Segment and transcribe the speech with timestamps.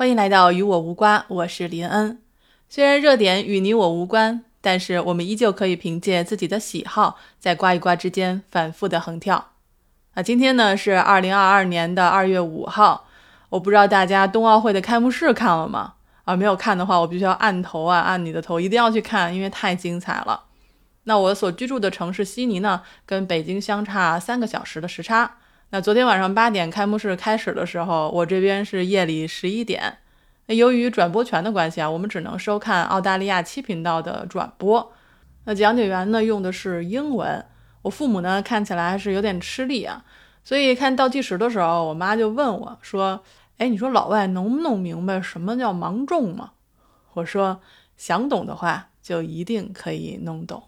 [0.00, 2.22] 欢迎来到与我无关，我是林恩。
[2.70, 9.50] 虽然热点与你我无关，但是我们依旧可以凭借自己的喜好，在刮一刮之间反复的横跳。
[10.14, 13.08] 啊，今天呢是二零二二年的二月五号，
[13.50, 15.92] 我不知道大家冬奥会的开幕式看了吗？
[16.24, 20.44] 啊，没有看的话，我必须要按头啊，按你的头，一定要去看，因为太精彩了。
[21.04, 25.36] 那我所居住的城市悉尼呢，跟北京相差三个小时的时差。
[25.72, 29.98] 那昨天晚上八点开幕式开始的时候，我这边是夜里十一点。
[30.46, 34.92] 那由于转播权的关系啊，我们只能收看澳大利亚七频道的转播。
[35.44, 37.46] 那讲解员呢用的是英文，
[37.82, 40.04] 我父母呢看起来还是有点吃力啊。
[40.42, 43.22] 所以看倒计时的时候，我妈就问我说
[43.58, 46.50] ：“哎，你说老外能不能明白什么叫芒种吗？”
[47.14, 47.60] 我说
[47.96, 50.64] ：“想懂的话，就一定可以弄懂。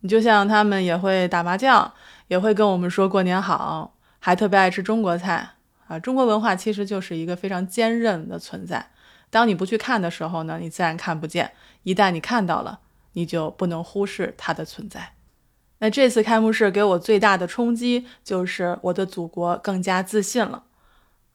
[0.00, 1.92] 你就像他们也会打麻将，
[2.28, 5.50] 也会跟我们说过年好。”还特别爱吃中国菜
[5.86, 5.98] 啊！
[5.98, 8.90] 中国文化其实就是一个非常坚韧的存在。
[9.30, 11.46] 当你不去看的时候呢，你自然看不见；
[11.82, 12.80] 一旦你看到了，
[13.12, 15.12] 你就不能忽视它的存在。
[15.78, 20.64] 那这次开幕式给我最大的冲击就是我的祖国更加自信了。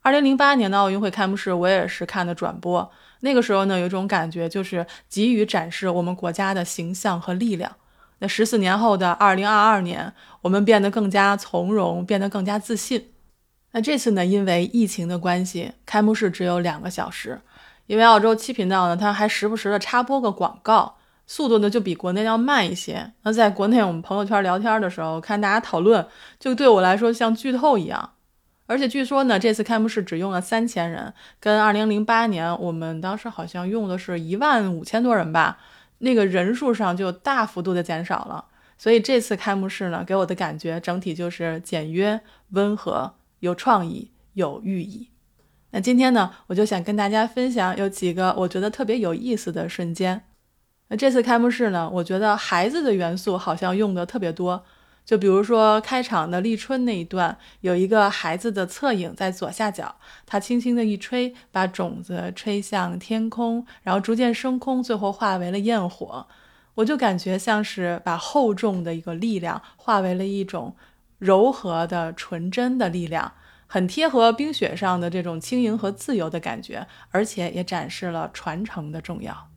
[0.02, 2.92] 二零零八年的奥运会开幕式，我也是看的转播。
[3.22, 7.78] 那个时候呢，有一种感觉，就是急于展示我们国家的形象和力量。
[8.20, 13.10] 那十四年后的二零二二年，我们变得更加从容，变得更加自信。
[13.72, 17.42] 那这次呢，因为疫情的关系，开幕式只有两个小时。
[17.88, 20.96] 因为澳洲七频道呢，它还时不时的插播个广告，
[21.28, 23.12] 速度呢就比国内要慢一些。
[23.24, 26.08] 那在国内我们朋友圈聊天的时候，看大家讨论，
[26.40, 28.12] 就对我来说像剧透一样。
[28.68, 35.58] 而且据说呢，这次开幕式只用了三千人，跟二零零八年我们当时好像用的是一万五千多人吧。
[36.04, 38.46] 那个人数上就大幅度的减少了，
[38.78, 45.10] 所以这次开幕式呢，给我的感觉整体就是简约、温和、有创意、有寓意。
[45.72, 50.24] 那今天呢，我就想跟大家分享有几个我觉得特别有意思的瞬间。
[50.90, 54.64] 那这次开幕式呢，我觉得孩子的元素好像用的特别多。
[55.06, 66.26] 就比如说开场的立春那一段，有一个孩子的侧影在左下角，他轻轻的一吹，把种子吹向天空，然后逐渐升空，最后化为了焰火。
[66.76, 70.76] 我就感觉像是把厚重的一个力量化为了一种
[71.20, 73.34] 柔和的、纯真的力量，
[73.68, 79.53] 很贴合冰雪上的这种轻盈和自由的感觉，而且也展示了传承的重要。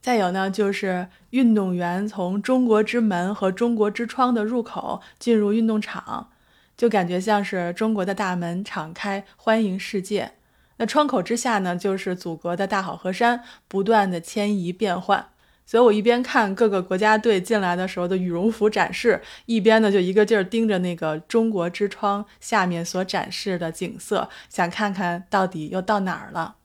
[0.00, 6.30] 再有呢，就是运动员从中国之门和中国之窗的入口进入运动场，
[6.76, 10.32] 就感觉像是中国的大门敞开，欢迎世界。
[10.76, 15.30] 那窗口之下呢，就是祖国的大好河山，不断的迁移变换。
[15.66, 26.57] 所以我一边看各个国家队进来的时候的羽绒服展示，一边呢就一个劲儿盯着那个中国之窗下面所展示的景色，想看看到底又到哪儿了。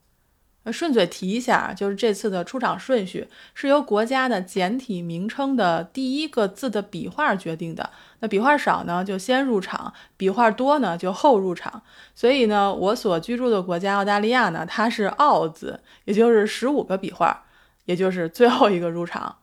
[0.71, 7.89] 顺嘴提一下，就是这次的出场顺序是由国家的简体名称的第一个字的笔画决定的。
[8.19, 11.81] 那笔画少呢，就先入场；笔画多呢，就后入场。
[12.15, 17.43] 所以呢，我所居住的国家澳大利亚呢，它是澳字，也就是十五个笔画，
[17.83, 19.35] 也就是最后一个入场。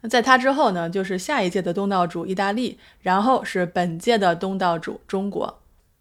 [0.00, 5.60] 那在它之后呢，就是下一届的东道主意大利，然后是本届的东道主中国。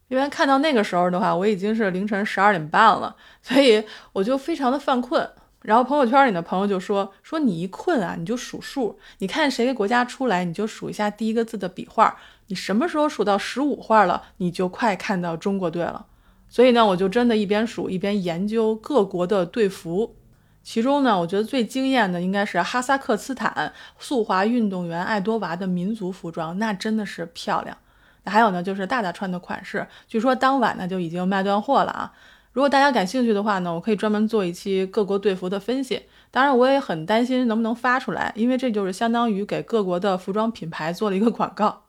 [0.09, 3.81] 因为看到那个时候的话，我已经是凌晨十二点半了，所以
[4.11, 5.29] 我就非常的犯困。
[5.61, 12.17] 然后朋友圈里的朋友就说：“说你一困啊，你就数数，你看谁个国家出来，你就数一下第一个字的笔画。
[12.47, 16.05] 你什么时候数到十五画了，你就快看到中国队了。”
[16.49, 20.15] 所以呢，我就真的一边数一边研究各国的队服。
[20.63, 27.77] 其中呢，我觉得最惊艳的应该是哈萨克斯坦速滑运动员爱多娃的民族服装，那真的是漂亮。
[28.25, 32.13] 还有呢，就是大大穿的款式，据说当晚呢就已经卖断货了啊！
[32.51, 36.03] 如果大家感兴趣的话呢，我可以专门做一期各国队服的分析。
[36.31, 41.83] 当然，我也很担心能不能发出来，因为这就是相当于给各国的服装品牌做了一个广告。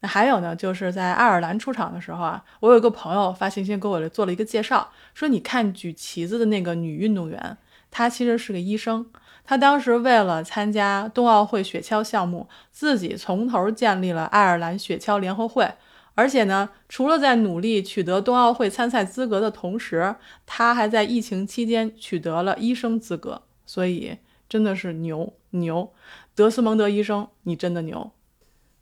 [0.00, 7.58] 那还有呢，就是在爱尔兰出场的时候啊，我有一个朋友发信息给我做了一个介绍，说你看举旗子的那个女运动员，
[7.90, 9.06] 她其实是个医生。
[9.44, 15.72] 他当时为了参加冬奥会雪橇项目，自己从头建立了爱尔兰雪橇联合会。
[16.14, 23.42] 而且呢，除了在努力取得冬奥会参赛资格的同时，他还在疫情期间取得了医生资格。
[23.64, 25.92] 所以真的是牛牛，
[26.34, 28.10] 德斯蒙德医生，你真的牛。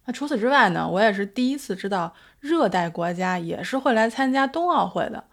[0.06, 5.24] 那除此之外呢，我也是第一次知道热带国家也是会来参加冬奥会的。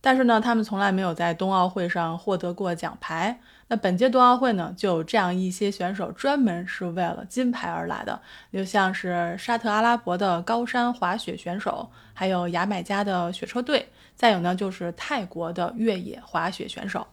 [0.00, 3.40] 但是呢，他们从来没有在冬奥会上获得过奖牌。
[3.68, 8.20] 那本届冬奥会呢，就有这样一些选手专门是为了金牌而来的，
[8.52, 17.06] 就像是沙特阿拉伯的高山滑雪选手，还有牙买加的雪车队，再有呢就是泰国的越野滑雪选手。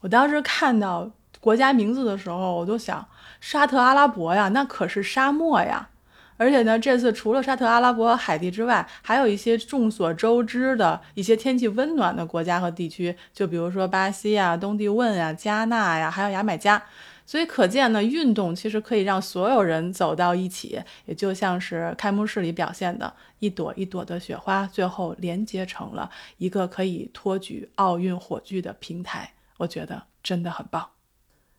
[0.00, 3.06] 我当时看到国家名字的时候，我都想
[3.40, 5.90] 沙特阿拉伯呀，那可是沙漠呀。
[6.36, 16.82] 而且呢，这次除了沙特阿拉伯海地之外，还有一些众所周知的一些天气温暖的国家和地区，就比如说巴西呀、东帝汶呀、加纳呀，还有牙买加。
[17.28, 29.32] 所以可见呢，运动其实可以让所有人走到一起，也就像是开幕式里表现的一朵一朵的雪花，最后连接成了一个可以托举奥运火炬的平台。
[29.56, 30.95] 我觉得真的很棒。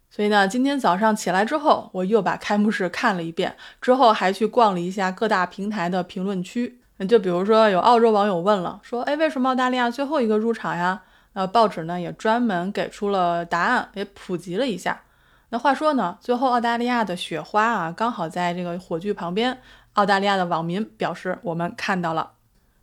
[0.09, 6.79] 所以呢，今天早上起来之后，我又把开幕式看了一遍，之后还去逛了一下各大平台的评论区。
[7.07, 15.01] 就比如说，有澳洲网友问了，说：“哎，为什么澳大利亚最后一个入场呀？”呃，报纸呢也专门给出了答案，也普及了一下。
[15.49, 19.59] 那话说呢，最后澳大利亚的雪花啊，刚好在这个火炬旁边。
[19.93, 22.31] 澳大利亚的网民表示，我们看到了。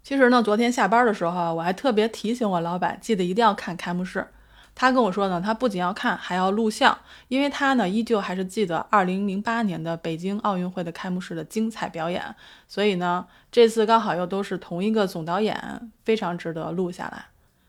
[0.04, 4.28] 其实呢，昨天下班的时候，我还特别提醒我老板，记得一定要看开幕式。
[4.74, 6.98] 他跟我说呢，他不仅要看，还要录像，
[7.28, 12.34] 因为他呢依旧还是记得2008年的北京奥运会的开幕式的精彩表演。
[12.66, 17.26] 所以呢，这次刚好又都是同一个总导演，非常值得录下来。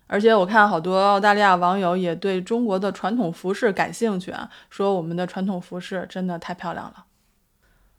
[0.07, 7.05] 而且我看好多澳大利亚网友也对中国的传统服饰感兴趣啊，说我们的传统服饰真的太漂亮了。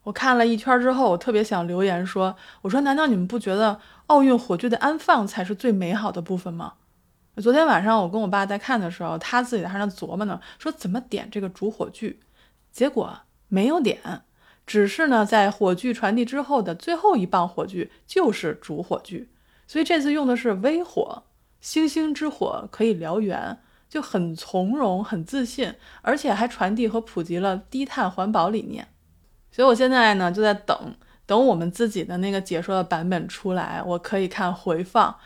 [0.03, 6.75] 我看了一圈之后，我特别想留言说：“我说难道你们不觉得奥运火炬的安放才是最美好的部分吗？”
[7.41, 12.19] 昨天晚上我跟我爸在看的时候，他自己还在琢磨呢，说怎么点这个主火炬，
[12.71, 13.99] 结果没有点，
[14.65, 19.29] 只是呢在火炬传递之后的最后一棒火炬就是主火炬，
[19.67, 21.23] 所以这次用的是微火。
[21.59, 25.73] 星星之火可以燎原，就很从容、很自信，
[26.03, 28.87] 而且还传递和普及了低碳环保理念。
[29.51, 30.95] 所以我现在呢就在等，
[31.25, 35.17] 等我们自己的那个解说的版本出来，我可以看回放，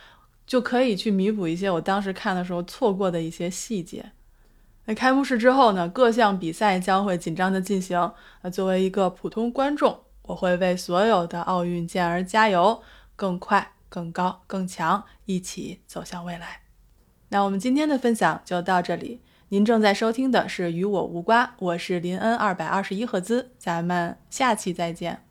[0.52, 4.12] 就可以去弥补一些我当时看的时候错过的一些细节。
[4.84, 8.12] 那开幕式之后呢，各项比赛将会紧张的进行。
[8.42, 12.84] 那作为一个普通观众，我会为所有的奥运健儿加油，
[13.16, 13.72] 更快。
[13.88, 16.64] 更高更强，一起走向未来。
[17.30, 19.22] 那我们今天的分享就到这里。
[19.48, 25.24] 您正在收听的是《与我无瓜》，我是林恩二百二十一赫兹，咱们下期再见。